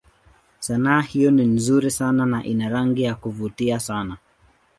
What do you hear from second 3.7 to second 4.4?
sana.